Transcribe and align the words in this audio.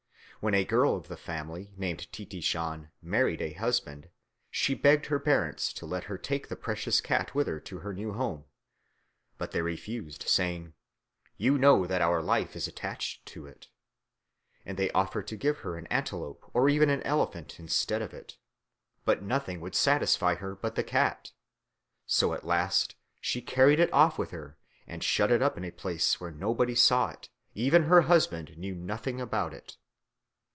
When 0.43 0.55
a 0.55 0.65
girl 0.65 0.95
of 0.95 1.07
the 1.07 1.17
family, 1.17 1.69
named 1.77 2.07
Titishan, 2.11 2.89
married 2.99 3.43
a 3.43 3.53
husband, 3.53 4.09
she 4.49 4.73
begged 4.73 5.05
her 5.05 5.19
parents 5.19 5.71
to 5.73 5.85
let 5.85 6.05
her 6.05 6.17
take 6.17 6.47
the 6.49 6.55
precious 6.55 6.99
cat 6.99 7.35
with 7.35 7.45
her 7.45 7.59
to 7.59 7.77
her 7.77 7.93
new 7.93 8.13
home. 8.13 8.45
But 9.37 9.51
they 9.51 9.61
refused, 9.61 10.27
saying, 10.27 10.73
"You 11.37 11.59
know 11.59 11.85
that 11.85 12.01
our 12.01 12.23
life 12.23 12.55
is 12.55 12.67
attached 12.67 13.23
to 13.27 13.45
it"; 13.45 13.67
and 14.65 14.79
they 14.79 14.89
offered 14.93 15.27
to 15.27 15.35
give 15.35 15.59
her 15.59 15.77
an 15.77 15.85
antelope 15.91 16.49
or 16.55 16.67
even 16.69 16.89
an 16.89 17.03
elephant 17.03 17.59
instead 17.59 18.01
of 18.01 18.11
it. 18.11 18.39
But 19.05 19.21
nothing 19.21 19.61
would 19.61 19.75
satisfy 19.75 20.33
her 20.33 20.55
but 20.55 20.73
the 20.73 20.83
cat. 20.83 21.33
So 22.07 22.33
at 22.33 22.43
last 22.47 22.95
she 23.19 23.43
carried 23.43 23.79
it 23.79 23.93
off 23.93 24.17
with 24.17 24.31
her 24.31 24.57
and 24.87 25.03
shut 25.03 25.29
it 25.31 25.43
up 25.43 25.55
in 25.55 25.63
a 25.63 25.69
place 25.69 26.19
where 26.19 26.31
nobody 26.31 26.73
saw 26.73 27.09
it; 27.11 27.29
even 27.53 27.83
her 27.83 28.01
husband 28.01 28.57
knew 28.57 28.73
nothing 28.73 29.21
about 29.21 29.53
it. 29.53 29.77